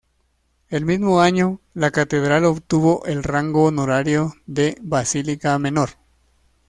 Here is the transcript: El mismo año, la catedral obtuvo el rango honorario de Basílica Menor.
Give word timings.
El 0.69 0.83
mismo 0.83 1.21
año, 1.21 1.59
la 1.75 1.91
catedral 1.91 2.45
obtuvo 2.45 3.05
el 3.05 3.21
rango 3.23 3.65
honorario 3.65 4.33
de 4.47 4.75
Basílica 4.81 5.59
Menor. 5.59 5.91